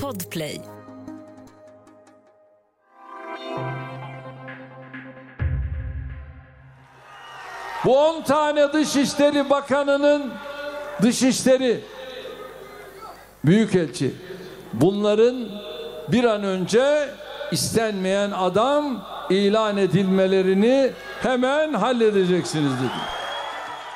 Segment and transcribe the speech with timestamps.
[0.00, 0.60] Podplay.
[7.84, 10.32] Bu 10 tane Dışişleri Bakanı'nın
[11.02, 11.80] dışişleri
[13.44, 14.14] büyükelçi
[14.72, 15.48] bunların
[16.08, 17.08] bir an önce
[17.52, 20.90] istenmeyen adam ilan edilmelerini
[21.22, 23.21] hemen halledeceksiniz dedi.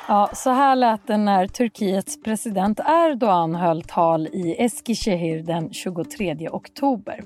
[0.09, 6.49] Ja, så här lät det när Turkiets president Erdogan höll tal i Eskişehir den 23
[6.49, 7.23] oktober.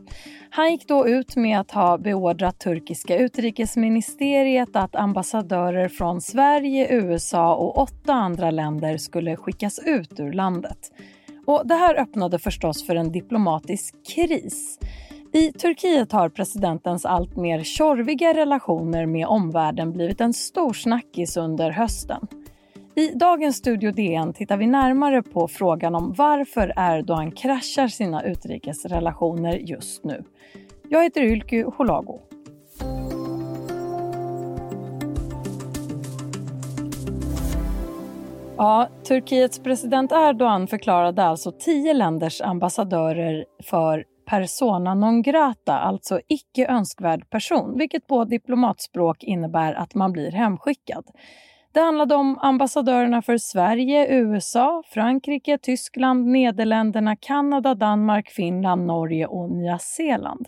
[0.49, 7.55] Han gick då ut med att ha beordrat turkiska utrikesministeriet att ambassadörer från Sverige, USA
[7.55, 10.91] och åtta andra länder skulle skickas ut ur landet.
[11.45, 14.79] Och det här öppnade förstås för en diplomatisk kris.
[15.33, 21.71] I Turkiet har presidentens allt mer tjorviga relationer med omvärlden blivit en stor snackis under
[21.71, 22.27] hösten.
[23.01, 29.53] I dagens Studio DN tittar vi närmare på frågan om varför Erdogan kraschar sina utrikesrelationer
[29.53, 30.23] just nu.
[30.89, 32.19] Jag heter Ylky Holago.
[38.57, 46.67] Ja, Turkiets president Erdogan förklarade alltså tio länders ambassadörer för persona non grata, alltså icke
[46.67, 51.05] önskvärd person, vilket på diplomatspråk innebär att man blir hemskickad.
[51.73, 59.51] Det handlade om ambassadörerna för Sverige, USA, Frankrike, Tyskland, Nederländerna, Kanada, Danmark, Finland, Norge och
[59.51, 60.47] Nya Zeeland.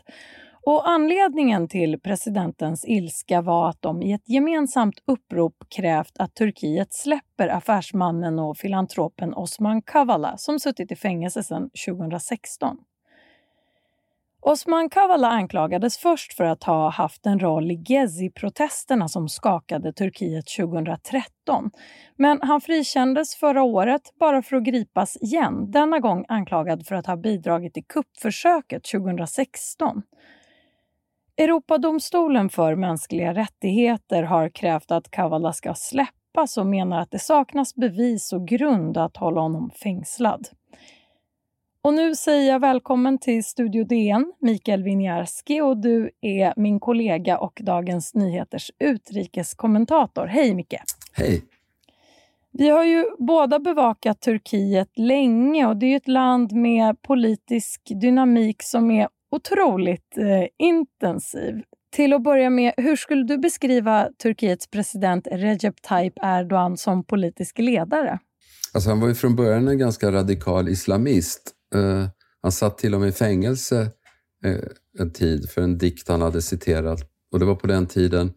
[0.65, 6.93] Och anledningen till presidentens ilska var att de i ett gemensamt upprop krävt att Turkiet
[6.93, 12.77] släpper affärsmannen och filantropen Osman Kavala som suttit i fängelse sedan 2016.
[14.45, 20.45] Osman Kavala anklagades först för att ha haft en roll i Gezi-protesterna som skakade Turkiet
[20.58, 21.72] 2013.
[22.16, 27.08] Men han frikändes förra året bara för att gripas igen, denna gång anklagad för att
[27.08, 30.02] ha bidragit till kuppförsöket 2016.
[31.38, 37.75] Europadomstolen för mänskliga rättigheter har krävt att Kavala ska släppas och menar att det saknas
[37.75, 40.48] bevis och grund att hålla honom fängslad.
[41.86, 47.38] Och nu säger jag välkommen till Studio DN, Mikael Winiarski och du är min kollega
[47.38, 50.26] och Dagens Nyheters utrikeskommentator.
[50.26, 50.76] Hej Micke!
[51.14, 51.43] Hej!
[52.52, 58.64] Vi har ju båda bevakat Turkiet länge och det är ett land med politisk dynamik
[58.64, 61.61] som är otroligt eh, intensiv.
[61.92, 67.60] Till att börja med, hur skulle du beskriva Turkiets president Recep Tayyip Erdogan som politisk
[67.60, 68.20] ledare?
[68.73, 71.55] Alltså han var ju från början en ganska radikal islamist.
[71.73, 72.08] Eh,
[72.42, 73.92] han satt till och med i fängelse
[74.45, 74.60] eh,
[75.00, 77.10] en tid för en dikt han hade citerat.
[77.32, 78.34] Och det var på den tiden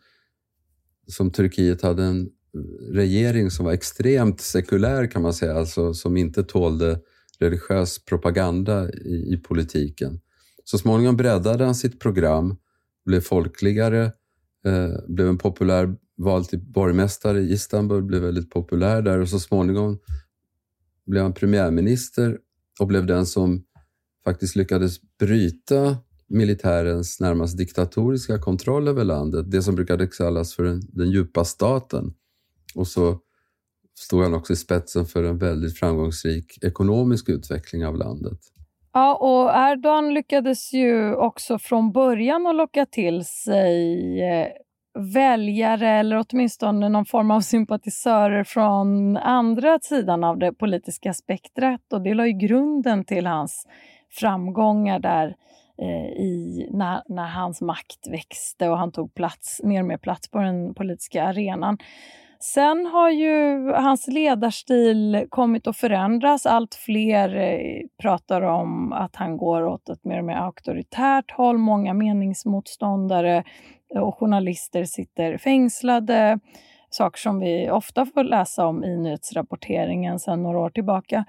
[1.07, 6.17] som Turkiet hade en eh, regering som var extremt sekulär kan man säga, alltså som
[6.17, 7.01] inte tålde
[7.39, 10.21] religiös propaganda i, i politiken.
[10.65, 12.57] Så småningom breddade han sitt program,
[13.05, 14.05] blev folkligare,
[14.67, 19.41] eh, blev en populär vald till borgmästare i Istanbul, blev väldigt populär där och så
[19.41, 19.99] småningom
[21.07, 22.39] blev han premiärminister
[22.81, 23.65] och blev den som
[24.25, 25.97] faktiskt lyckades bryta
[26.29, 32.15] militärens närmast diktatoriska kontroll över landet, det som brukade kallas för den, den djupa staten.
[32.75, 33.19] Och så
[33.99, 38.39] stod han också i spetsen för en väldigt framgångsrik ekonomisk utveckling av landet.
[38.93, 44.49] Ja, och Erdogan lyckades ju också från början att locka till sig eh,
[44.97, 52.03] väljare eller åtminstone någon form av sympatisörer från andra sidan av det politiska spektrat och
[52.03, 53.67] det la ju grunden till hans
[54.11, 55.37] framgångar där
[55.79, 60.31] eh, i, när, när hans makt växte och han tog plats, mer och mer plats
[60.31, 61.79] på den politiska arenan.
[62.41, 66.47] Sen har ju hans ledarstil kommit att förändras.
[66.47, 71.59] Allt fler eh, pratar om att han går åt ett mer och mer auktoritärt håll.
[71.59, 73.45] Många meningsmotståndare
[73.95, 76.39] och journalister sitter fängslade.
[76.91, 81.25] Saker som vi ofta får läsa om i nyhetsrapporteringen sedan några år tillbaka.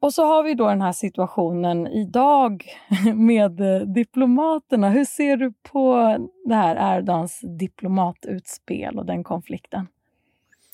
[0.00, 2.64] Och så har vi då den här situationen idag
[3.14, 4.90] med eh, diplomaterna.
[4.90, 6.16] Hur ser du på
[6.48, 9.86] det här Erdogans diplomatutspel och den konflikten?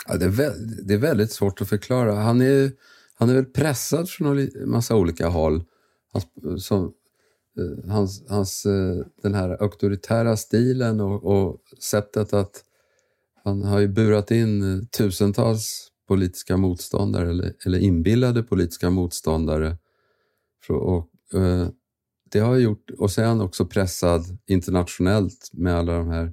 [0.09, 2.15] Ja, det, är väldigt, det är väldigt svårt att förklara.
[2.15, 2.71] Han är,
[3.15, 5.65] han är väl pressad från en massa olika håll.
[6.13, 6.93] Han, eh, som,
[7.59, 12.65] Eh, hans, hans, eh, den här auktoritära stilen och, och, sättet att...
[13.45, 19.77] Han har ju burat in eh, tusentals politiska motståndare eller, eller inbillade politiska motståndare.
[20.69, 21.09] Och, och,
[22.31, 26.33] det har gjort, och så är han också pressad internationellt med alla de här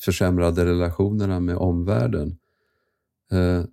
[0.00, 2.38] försämrade relationerna med omvärlden.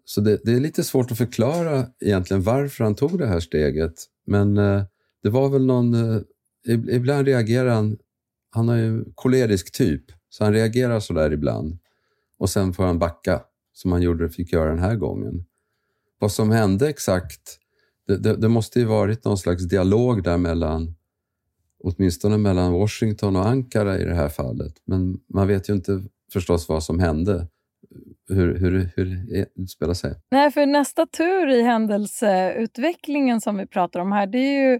[0.05, 3.93] Så det, det, är lite svårt att förklara egentligen varför han tog det här steget.
[4.25, 4.55] men
[5.23, 5.95] det var väl någon...
[6.67, 7.97] Ibland reagerar han...
[8.49, 11.79] Han är ju kolerisk typ, så han reagerar så där ibland.
[12.39, 13.41] Och sen får han backa,
[13.73, 15.45] som han gjorde, fick göra den här gången.
[16.19, 17.57] Vad som hände exakt,
[18.07, 20.95] det, det, det måste ju varit någon slags dialog där mellan
[21.83, 24.73] åtminstone mellan Washington och Ankara i det här fallet.
[24.85, 26.03] Men man vet ju inte
[26.33, 27.47] förstås vad som hände
[28.29, 30.15] hur, hur, hur det utspelar sig.
[30.31, 34.79] Nej, för nästa tur i händelseutvecklingen som vi pratar om här, det är ju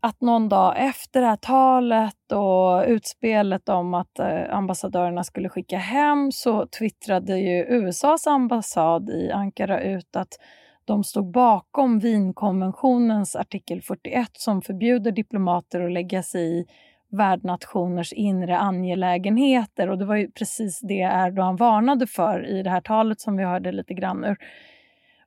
[0.00, 5.78] att någon dag efter det här talet och utspelet om att eh, ambassadörerna skulle skicka
[5.78, 10.38] hem så twittrade ju USAs ambassad i Ankara ut att
[10.84, 16.66] de stod bakom Wienkonventionens artikel 41 som förbjuder diplomater att lägga sig i
[17.10, 19.90] värdnationers inre angelägenheter.
[19.90, 23.44] Och det var ju precis det Erdogan varnade för i det här talet som vi
[23.44, 24.36] hörde lite grann ur.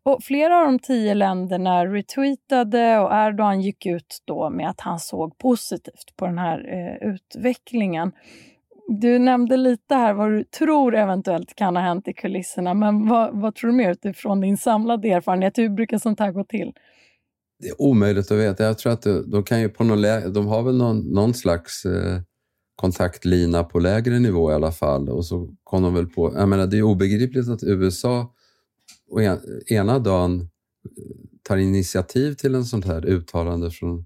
[0.09, 4.99] Och flera av de tio länderna retweetade och Erdogan gick ut då med att han
[4.99, 8.11] såg positivt på den här eh, utvecklingen.
[8.87, 13.41] Du nämnde lite här vad du tror eventuellt kan ha hänt i kulisserna, men vad,
[13.41, 15.57] vad tror du mer utifrån din samlade erfarenhet?
[15.57, 16.73] Hur brukar sånt här gå till?
[17.59, 18.63] Det är omöjligt att veta.
[18.63, 22.19] Jag tror att de, kan ju på någon de har väl någon, någon slags eh,
[22.75, 25.09] kontaktlina på lägre nivå i alla fall.
[25.09, 26.33] Och så kom de väl på...
[26.35, 28.33] Jag menar, det är obegripligt att USA
[29.11, 30.47] en, ena dagen eh,
[31.43, 34.05] tar initiativ till en sånt här uttalande från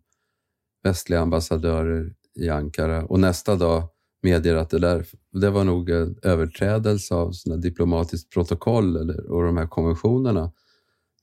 [0.84, 3.90] västliga ambassadörer i Ankara och nästa dag
[4.22, 9.44] medger att det där det var nog en överträdelse av såna diplomatiskt protokoll eller, och
[9.44, 10.52] de här konventionerna.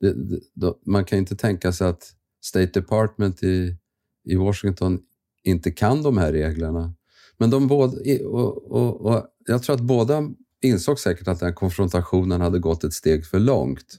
[0.01, 0.15] Det,
[0.55, 3.77] det, man kan inte tänka sig att State Department i,
[4.25, 4.99] i Washington
[5.45, 6.95] inte kan de här reglerna.
[7.39, 10.31] Men de båda, och, och, och jag tror att båda
[10.63, 13.99] insåg säkert att den konfrontationen hade gått ett steg för långt.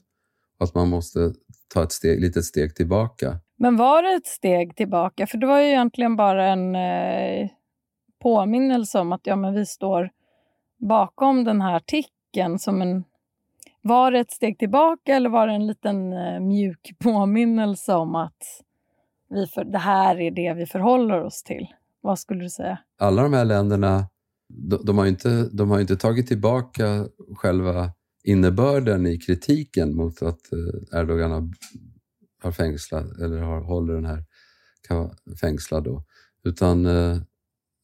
[0.60, 1.34] Att man måste
[1.74, 3.40] ta ett steg, litet steg tillbaka.
[3.58, 5.28] Men var det ett steg tillbaka?
[5.28, 7.50] För det var ju egentligen bara en eh,
[8.22, 10.10] påminnelse om att ja, men vi står
[10.80, 13.04] bakom den här artikeln som en
[13.82, 18.44] var det ett steg tillbaka eller var det en liten eh, mjuk påminnelse om att
[19.30, 21.68] vi för, det här är det vi förhåller oss till?
[22.02, 22.78] Vad skulle du säga?
[23.00, 24.06] Alla de här länderna
[24.54, 27.92] de, de har inte, de har inte tagit tillbaka själva
[28.24, 31.50] innebörden i kritiken mot att eh, Erdogan har,
[32.44, 34.24] har fängslat, eller har, håller den här
[35.42, 36.04] fängslad då.
[36.44, 37.18] Utan eh,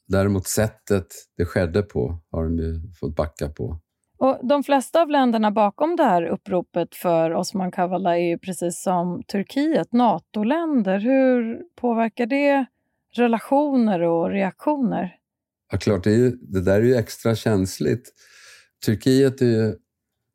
[0.08, 3.80] däremot sättet det skedde på har de ju fått backa på.
[4.20, 8.82] Och De flesta av länderna bakom det här uppropet för Osman Kavala är ju precis
[8.82, 11.00] som Turkiet, NATO-länder.
[11.00, 12.66] Hur påverkar det
[13.14, 15.17] relationer och reaktioner?
[15.72, 18.14] Ja, klart, det, är ju, det där är ju extra känsligt.
[18.86, 19.76] Turkiet är ju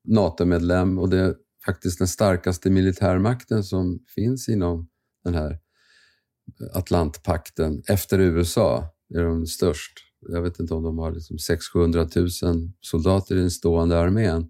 [0.04, 1.34] NATO-medlem och det är
[1.66, 4.88] faktiskt den starkaste militärmakten som finns inom
[5.24, 5.58] den här
[6.72, 7.82] Atlantpakten.
[7.88, 9.92] Efter USA är de störst.
[10.20, 12.28] Jag vet inte om de har liksom 600 000
[12.80, 14.48] soldater i den stående armén.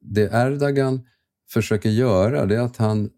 [0.00, 1.06] Det Erdogan
[1.50, 3.10] försöker göra det är att han,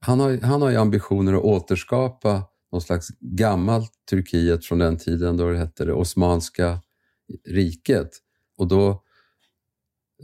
[0.00, 2.42] han, har, han har ambitioner att återskapa
[2.74, 6.80] någon slags gammalt Turkiet från den tiden då det hette det Osmanska
[7.48, 8.10] riket.
[8.56, 8.88] Och då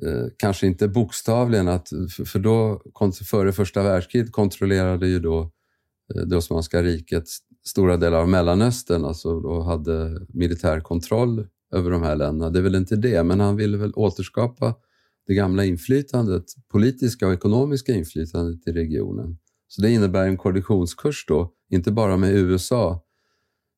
[0.03, 1.89] eh, kanske inte bokstavligen, att,
[2.27, 2.83] för då,
[3.31, 5.41] före första världskriget kontrollerade ju då
[6.15, 7.25] eh, det Osmanska riket
[7.65, 12.51] stora delar av Mellanöstern, alltså och hade militär kontroll över de här länderna.
[12.51, 14.75] Det är väl inte det, men han ville väl återskapa
[15.27, 19.39] det gamla inflytandet, politiska och ekonomiska inflytandet i regionen.
[19.69, 23.05] Så det innebär en kollisionskurs då, inte bara med USA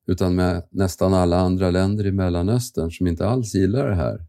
[0.07, 4.27] utan med nästan alla andra länder i Mellanöstern som inte alls gillar det här.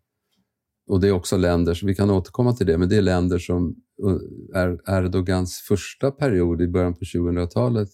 [0.86, 3.38] Och det är också länder, så vi kan återkomma till det, men det är länder
[3.38, 7.88] som eh, är Erdogans första period i början på 2000-talet.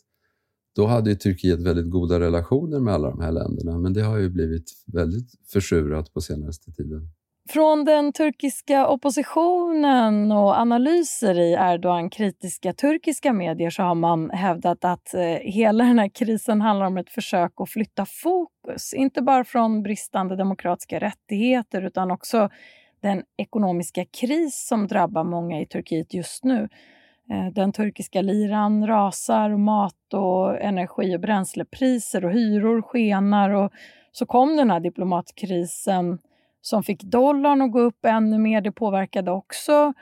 [0.77, 4.19] Då hade ju Turkiet väldigt goda relationer med alla de här länderna, men det har
[4.19, 7.11] ju blivit väldigt försurat på senaste tiden.
[7.49, 15.15] Från den turkiska oppositionen och analyser i Erdogan-kritiska turkiska medier så har man hävdat att
[15.15, 18.95] eh, hela den här krisen handlar om ett försök att flytta fokus.
[18.95, 22.49] Inte bara från bristande demokratiska rättigheter utan också
[23.03, 26.69] den ekonomiska kris som drabbar många i Turkiet just nu.
[27.31, 33.73] Eh, den turkiska liran rasar och mat och energi och bränslepriser och hyror skenar och
[34.13, 36.19] så kom den här diplomatkrisen
[36.61, 38.61] som fick dollarn att gå upp ännu mer.
[38.61, 39.93] Det påverkade också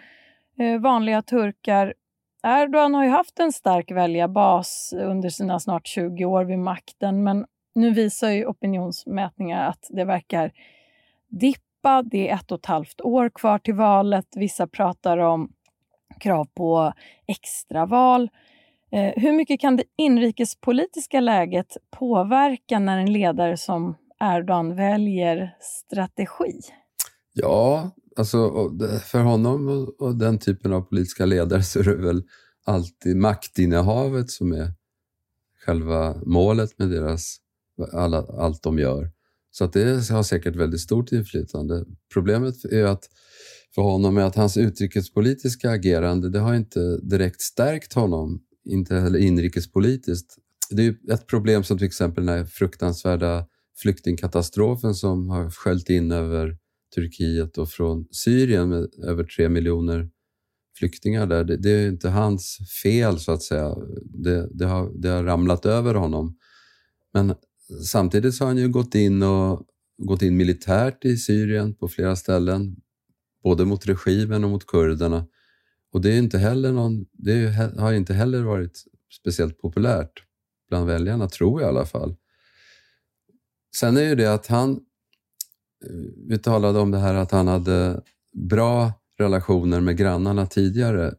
[0.58, 1.94] eh, vanliga turkar.
[2.42, 7.46] Erdogan har ju haft en stark väljarbas under sina snart 20 år vid makten men
[7.74, 10.52] nu visar ju opinionsmätningar att det verkar
[11.28, 12.02] dippa.
[12.02, 14.26] Det är ett och ett halvt år kvar till valet.
[14.36, 15.52] Vissa pratar om
[16.20, 16.92] krav på
[17.26, 18.30] extraval.
[18.92, 26.60] Eh, hur mycket kan det inrikespolitiska läget påverka när en ledare som Erdogan väljer strategi?
[27.32, 28.50] Ja, alltså
[29.04, 32.22] för honom och den typen av politiska ledare så är det väl
[32.64, 34.72] alltid maktinnehavet som är
[35.64, 37.36] själva målet med deras,
[37.92, 39.10] alla, allt de gör.
[39.50, 41.84] Så att det har säkert väldigt stort inflytande.
[42.12, 43.04] Problemet är att
[43.74, 49.18] för honom är att hans utrikespolitiska agerande det har inte direkt stärkt honom, inte heller
[49.18, 50.34] inrikespolitiskt.
[50.70, 53.46] Det är ett problem som till exempel den här fruktansvärda
[53.82, 56.58] flyktingkatastrofen som har sköljt in över
[56.94, 60.10] Turkiet och från Syrien med över tre miljoner
[60.78, 61.44] flyktingar där.
[61.44, 63.74] Det, det, är inte hans fel så att säga.
[64.04, 66.36] Det, det, har, det har ramlat över honom.
[67.12, 67.34] Men
[67.84, 69.66] samtidigt så har han ju gått in, och,
[69.98, 72.76] gått in militärt i Syrien på flera ställen.
[73.42, 75.26] Både mot regimen och mot kurderna.
[75.92, 77.46] Och det, är inte heller någon, det
[77.78, 78.84] har inte heller varit
[79.20, 80.12] speciellt populärt
[80.68, 82.16] bland väljarna, tror jag i alla fall.
[83.76, 84.70] Sen är ju det att han...
[84.72, 84.78] Eh,
[86.28, 91.14] vi talade om det här att han hade bra relationer med grannarna tidigare.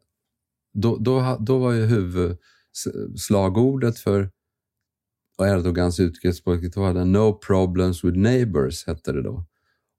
[0.73, 4.29] Då, då, då var ju huvudslagordet för
[5.41, 9.45] Erdogans utrikespolitik var det “No problems with neighbors” hette det då.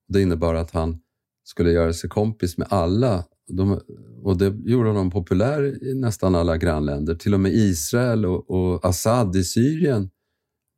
[0.09, 1.01] Det innebar att han
[1.45, 3.81] skulle göra sig kompis med alla de,
[4.23, 7.15] och det gjorde honom populär i nästan alla grannländer.
[7.15, 10.11] Till och med Israel och, och Assad i Syrien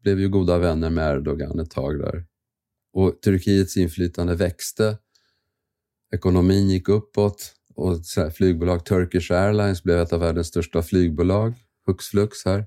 [0.03, 2.25] blev ju goda vänner med Erdogan ett tag där.
[2.93, 4.99] Och Turkiets inflytande växte.
[6.15, 7.97] Ekonomin gick uppåt och
[8.35, 11.55] flygbolag Turkish Airlines blev ett av världens största flygbolag,
[11.87, 12.67] hux flux här.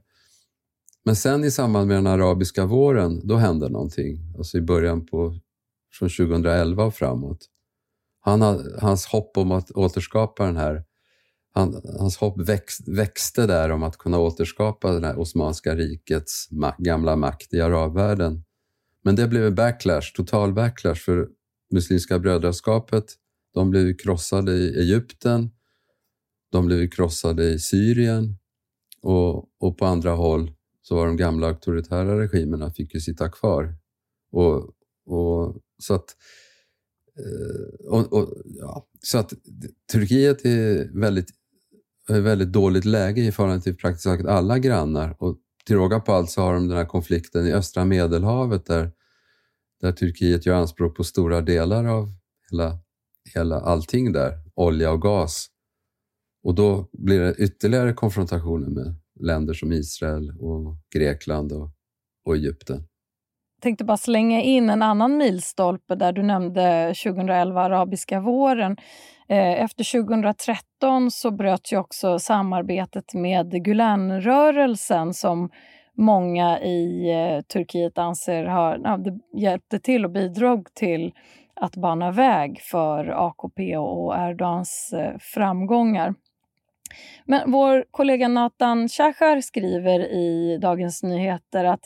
[1.05, 4.33] Men sen i samband med den arabiska våren, då hände någonting.
[4.37, 5.39] Alltså i början på,
[5.93, 7.49] från 2011 och framåt.
[8.19, 8.41] Han,
[8.81, 10.83] hans hopp om att återskapa den här
[11.55, 16.75] han, hans hopp växt, växte där om att kunna återskapa det här Osmanska rikets ma
[16.77, 18.43] gamla makt i arabvärlden.
[19.03, 21.27] Men det blev en backlash, total backlash för
[21.71, 23.05] Muslimska brödraskapet.
[23.53, 25.49] De blev krossade i Egypten,
[26.51, 28.37] de blev krossade i Syrien
[29.01, 33.75] och, och på andra håll så var de gamla auktoritära regimerna fick ju sitta kvar.
[34.31, 34.57] Och,
[35.05, 36.15] och så att
[37.17, 39.33] eh, och, och, ja, så att
[39.91, 41.29] Turkiet är väldigt
[42.09, 45.15] Eh, väldigt dåligt läge i förhållande till praktiskt taget alla grannar.
[45.19, 48.91] Och till råga på allt så har de den här konflikten i östra Medelhavet där,
[49.81, 52.09] där Turkiet gör anspråk på stora delar av
[52.51, 52.79] hela,
[53.33, 55.47] hela allting där, olja och gas.
[56.43, 61.69] Och då blir det ytterligare konfrontationer med länder som Israel och Grekland och,
[62.25, 62.87] och Egypten.
[63.55, 68.77] Jag tänkte bara slänga in en annan milstolpe där du nämnde 2011, arabiska våren.
[69.27, 75.49] Eh, efter 2013 så bröt ju också samarbetet med Gülenrörelsen som
[75.97, 81.13] många i eh, Turkiet anser har, ja, det hjälpte till och bidrog till
[81.55, 86.13] att bana väg för AKP och Erdogans eh, framgångar.
[87.25, 91.85] Men vår kollega Nathan Shahar skriver i Dagens Nyheter att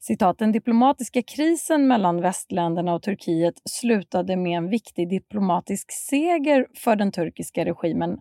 [0.00, 6.96] citat, den diplomatiska krisen mellan västländerna och Turkiet slutade med en viktig diplomatisk seger för
[6.96, 8.18] den turkiska regimen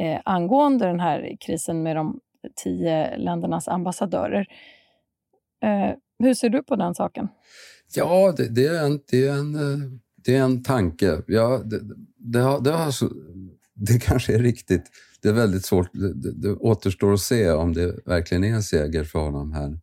[0.00, 2.20] eh, angående den här krisen med de
[2.64, 4.46] tio ländernas ambassadörer.
[5.62, 7.28] Eh, hur ser du på den saken?
[7.94, 11.22] Ja, det, det, är, en, det, är, en, eh, det är en tanke.
[11.26, 11.80] Ja, det,
[12.16, 12.92] det, har, det, har,
[13.74, 14.90] det kanske är riktigt.
[15.22, 15.92] Det är väldigt svårt.
[15.92, 19.78] Det, det, återstår att se om det verkligen är en seger för honom här.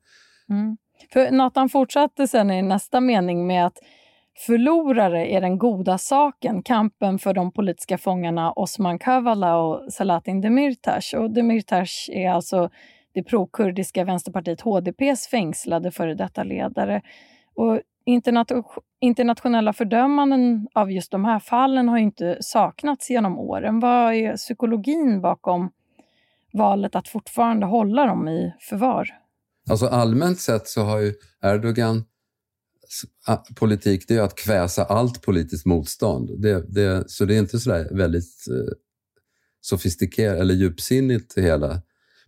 [0.50, 0.77] Mm.
[1.13, 3.77] För Nathan fortsatte sen i nästa mening med att
[4.46, 11.13] förlorare är den goda saken, kampen för de politiska fångarna Osman Kavala och Selahattin Demirtas.
[11.13, 12.70] Och Demirtas är alltså
[13.13, 17.01] det prokurdiska vänsterpartiet HDPs fängslade före detta ledare.
[17.56, 17.80] Och
[19.00, 23.80] internationella fördömanden av just de här fallen har inte saknats genom åren.
[23.80, 25.72] Vad är psykologin bakom
[26.53, 29.20] valet att fortfarande hålla dem i förvar?
[29.70, 32.03] Alltså allmänt sett så har ju Erdogan
[33.56, 36.41] politik det är att kväsa allt politiskt motstånd.
[36.41, 38.74] Det, det, så det är inte så väldigt eh,
[39.62, 41.82] sofistikerat eller djupsinnigt det hela.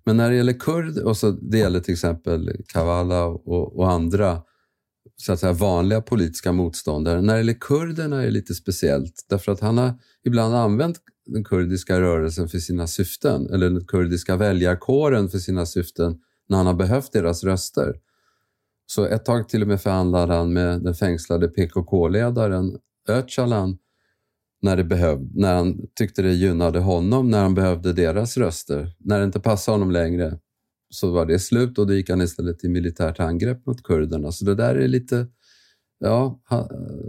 [0.05, 4.41] Men när det gäller kurd, och så det gäller till exempel Kavala och, och andra
[5.17, 7.21] så att säga, vanliga politiska motståndare.
[7.21, 9.93] När det gäller kurderna är det lite speciellt därför att han har
[10.25, 16.19] ibland använt den kurdiska rörelsen för sina syften eller den kurdiska väljarkåren för sina syften
[16.49, 17.95] när han har behövt deras röster.
[18.85, 22.77] Så ett tag till och med förhandlade han med den fängslade PKK-ledaren
[23.09, 23.77] Öcalan
[24.61, 28.95] när, det behövde, när han tyckte det gynnade honom när han behövde deras röster.
[28.99, 30.39] När det inte passade honom längre
[30.89, 34.31] så var det slut och då gick han istället till militärt angrepp mot kurderna.
[34.31, 35.27] Så det där är lite,
[35.99, 36.39] ja,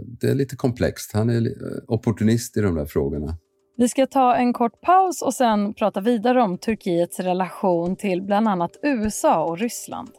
[0.07, 1.11] det är lite komplext.
[1.13, 1.53] Han är
[1.87, 3.37] opportunist i de där frågorna.
[3.77, 8.47] Vi ska ta en kort paus och sen prata vidare om Turkiets relation till bland
[8.47, 10.09] annat USA och Ryssland.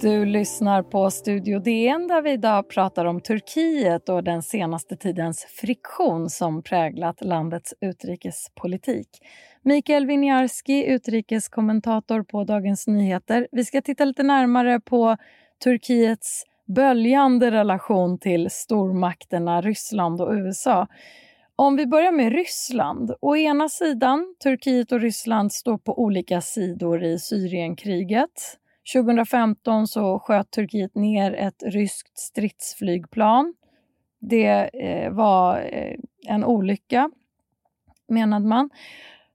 [0.00, 5.44] Du lyssnar på Studio DN där vi idag pratar om Turkiet och den senaste tidens
[5.44, 9.08] friktion som präglat landets utrikespolitik.
[9.62, 13.48] Mikael Winiarski, utrikeskommentator på Dagens Nyheter.
[13.52, 15.16] Vi ska titta lite närmare på
[15.62, 20.86] Turkiets böljande relation till stormakterna Ryssland och USA.
[21.56, 23.12] Om vi börjar med Ryssland.
[23.20, 28.58] Å ena sidan, Turkiet och Ryssland står på olika sidor i Syrienkriget.
[28.94, 33.54] 2015 så sköt Turkiet ner ett ryskt stridsflygplan.
[34.20, 37.10] Det eh, var eh, en olycka,
[38.08, 38.70] menade man,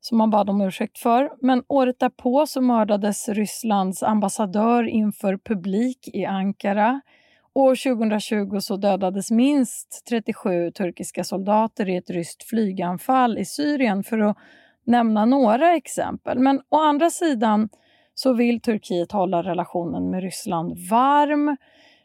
[0.08, 1.30] som man bad om ursäkt för.
[1.42, 7.02] Men året därpå så mördades Rysslands ambassadör inför publik i Ankara.
[7.54, 14.20] År 2020 så dödades minst 37 turkiska soldater i ett ryskt flyganfall i Syrien, för
[14.20, 14.38] att
[14.86, 16.40] nämna några exempel.
[16.40, 17.70] Men å andra sidan
[18.14, 21.58] så vill Turkiet hålla relationen med Ryssland varm.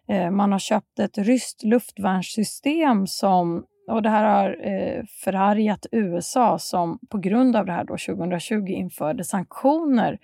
[0.08, 6.58] Eh, man har köpt ett ryskt luftvärnssystem som och det här har eh, förargat USA
[6.58, 10.18] som på grund av det här då 2020 införde sanktioner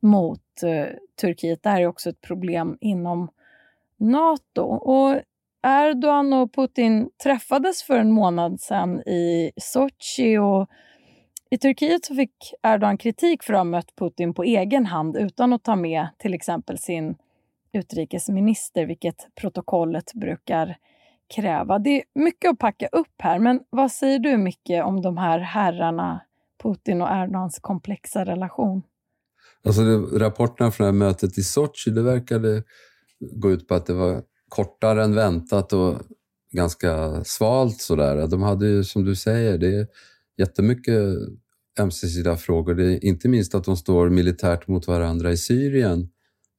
[0.00, 0.86] mot eh,
[1.20, 1.62] Turkiet.
[1.62, 3.30] Det här är också ett problem inom
[3.96, 4.62] Nato.
[4.62, 5.20] Och
[5.62, 10.70] Erdogan och Putin träffades för en månad sedan i Sochi och
[11.50, 15.52] i Turkiet så fick Erdogan kritik för att ha mött Putin på egen hand utan
[15.52, 17.16] att ta med till exempel sin
[17.72, 20.76] utrikesminister, vilket protokollet brukar
[21.34, 21.78] kräva.
[21.78, 25.38] Det är mycket att packa upp här, men vad säger du Micke om de här
[25.38, 26.20] herrarna,
[26.62, 28.82] Putin och Erdogans komplexa relation?
[29.64, 32.62] Alltså det, rapporterna från det här mötet i Sochi, det verkade
[33.20, 35.98] gå ut på att det var kortare än väntat och
[36.52, 38.26] ganska svalt sådär.
[38.26, 39.86] De hade ju, som du säger, det är
[40.38, 41.02] jättemycket
[41.80, 42.74] ömsesidiga frågor.
[42.74, 46.08] Det är inte minst att de står militärt mot varandra i Syrien.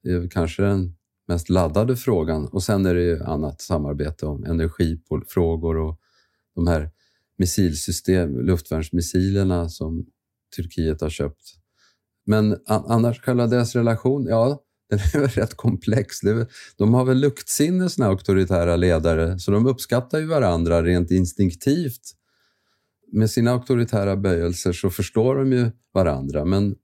[0.02, 0.96] Det är kanske den
[1.28, 2.46] mest laddade frågan.
[2.46, 6.00] Och sen är det ju annat samarbete om energifrågor och
[6.54, 6.90] de här
[7.38, 10.06] missilsystem, luftvärnsmissilerna som
[10.56, 11.54] Turkiet har köpt.
[12.26, 16.16] Men annars, själva deras relation, ja, den är rätt komplex.
[16.76, 22.00] De har väl luktsinne, såna auktoritära ledare, så de uppskattar ju varandra rent instinktivt.
[23.12, 26.74] Med sina auktoritära böjelser så förstår de ju varandra, men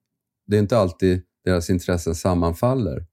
[0.46, 3.06] det är inte alltid deras intressen sammanfaller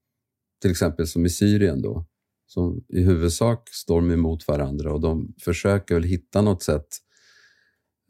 [0.66, 2.06] till exempel som i Syrien då,
[2.46, 6.86] som i huvudsak står emot varandra och de försöker väl hitta något sätt.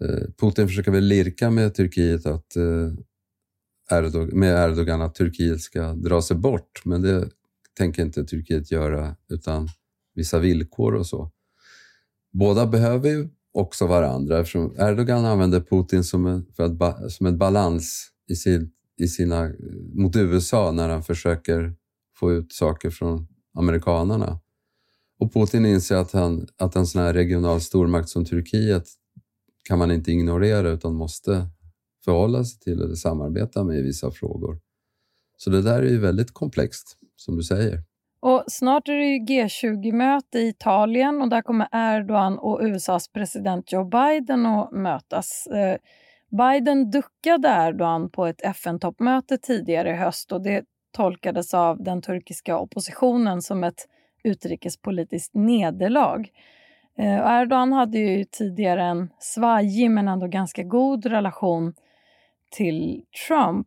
[0.05, 2.92] Eh, Putin försöker väl lirka med Turkiet att eh,
[3.99, 7.29] Erdogan, med Erdogan att Turkiet ska dra sig bort, men det
[7.79, 9.69] tänker inte Turkiet göra utan
[10.14, 11.31] vissa villkor och så.
[12.33, 17.38] Båda behöver ju också varandra eftersom Erdogan använder Putin som en, för att, som en
[17.38, 19.53] balans i, sin, i sina,
[19.95, 21.77] mot USA när han försöker
[22.18, 24.40] få ut saker från amerikanarna.
[25.18, 28.85] Och Putin inser att, han, att en sån här regional stormakt som Turkiet
[29.68, 31.46] kan man inte ignorera utan måste
[32.05, 34.59] förhålla sig till eller samarbeta med i vissa frågor.
[35.37, 37.83] Så det där är ju väldigt komplext, som du säger.
[38.20, 43.85] Och Snart är det G20-möte i Italien och där kommer Erdogan och USAs president Joe
[43.85, 45.46] Biden att mötas.
[45.46, 45.79] Eh,
[46.31, 50.64] Biden duckade Erdogan på ett FN-toppmöte tidigare i höst och det
[50.96, 53.88] tolkades av den turkiska oppositionen som ett
[54.24, 56.28] utrikespolitiskt nederlag.
[56.98, 61.74] Eh, Erdogan hade ju tidigare en svajig men ändå ganska god relation
[62.56, 63.66] till Trump.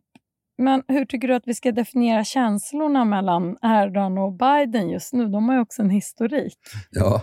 [0.58, 5.28] Men hur tycker du att vi ska definiera känslorna mellan Erdogan och Biden just nu?
[5.28, 6.58] De har ju också en historik.
[6.90, 7.22] Ja,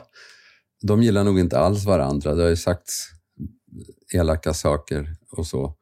[0.82, 2.36] de gillar nog inte alls varandra.
[2.36, 3.10] Det har ju sagts
[4.14, 5.74] elaka saker och så.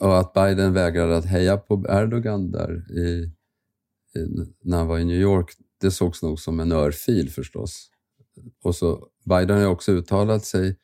[0.00, 3.32] Och att Biden vägrade att heja på Erdogan där i,
[4.18, 4.26] i,
[4.62, 7.90] när han var i New York, det sågs nog som en örfil förstås.
[8.62, 10.78] Och så, Biden har också uttalat sig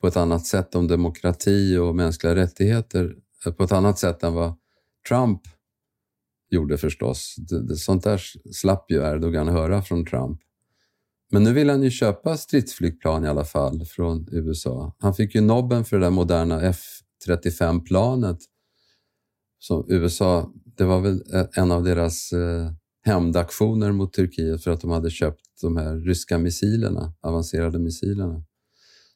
[0.00, 4.34] på ett annat sätt om demokrati och mänskliga rättigheter, eh, på ett annat sätt än
[4.34, 4.54] vad
[5.08, 5.40] Trump
[6.50, 7.34] gjorde förstås.
[7.38, 10.40] Det, det, sånt där slapp ju Erdogan höra från Trump.
[11.30, 14.96] Men nu vill han ju köpa stridsflygplan i alla fall från USA.
[14.98, 16.80] Han fick ju nobben för det där moderna F
[17.26, 18.38] F35-planet
[19.58, 21.22] som USA, det var väl
[21.56, 22.70] en av deras eh,
[23.04, 28.44] hämndaktioner mot Turkiet för att de hade köpt de här ryska missilerna, avancerade missilerna.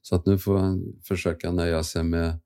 [0.03, 2.39] Så att nu får han försöka nöja sig med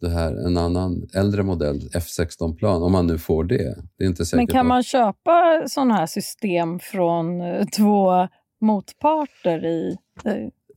[0.00, 3.82] det här, en annan äldre modell, F16-plan, om man nu får det.
[3.96, 8.28] Det är inte säkert Men kan att- man köpa sådana här system från eh, två
[8.60, 9.96] motparter i...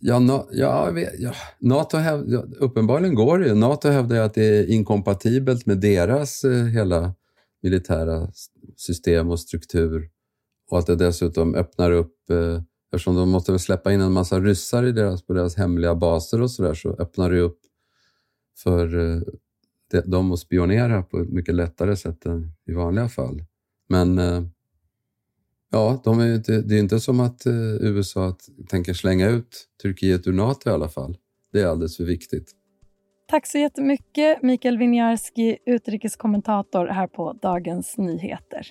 [0.06, 3.56] Ja, no, ja, jag vet, ja, NATO häv, ja, uppenbarligen går det ju.
[3.56, 7.14] NATO hävdar ju att det är inkompatibelt med deras eh, hela
[7.62, 8.32] militära
[8.78, 10.10] system och struktur.
[10.72, 12.62] Och att det dessutom öppnar upp, eh,
[12.94, 16.42] eftersom de måste väl släppa in en massa ryssar i deras, på deras hemliga baser
[16.42, 17.60] och sådär, så öppnar det ju upp
[18.64, 19.22] för eh,
[19.92, 23.44] de, dem att spionera på ett mycket lättare sätt än i vanliga fall.
[23.90, 24.44] Men eh,
[25.74, 29.68] Ja, de är inte, det är inte som att eh, USA att, tänker slänga ut
[29.82, 31.18] Turkiet ur NATO i alla fall.
[31.54, 32.52] Det är alldeles för viktigt.
[33.28, 38.68] Tack så jättemycket, Mikael Winiarski, utrikeskommentator här på Dagens Nyheter.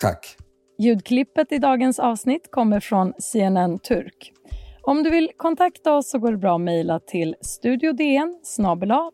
[0.00, 0.36] Tack!
[0.78, 4.32] Ljudklippet i dagens avsnitt kommer från CNN Turk.
[4.82, 8.40] Om du vill kontakta oss så går det bra att mejla till studiodn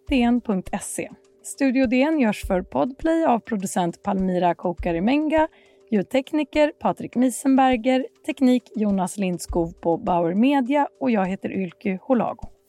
[0.09, 1.11] dn.se.
[1.43, 5.49] Studio DN görs för Podplay av producent Palmira Kokarimenga,
[5.91, 12.60] ljudtekniker Patrik Misenberger, teknik Jonas Lindskov på Bauer Media och jag heter Ylke Holago.